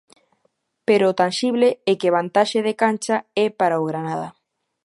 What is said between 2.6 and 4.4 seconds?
de cancha é para o Granada.